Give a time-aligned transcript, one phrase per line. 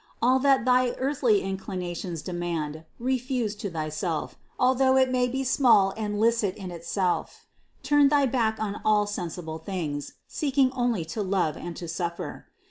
[0.19, 5.93] All that thy earthly inclina tions demand, refuse to thyself, although it may be small
[5.95, 7.45] and licit in itself;
[7.83, 12.47] turn thy back on all sensible things, seek ing only to love and to suffer.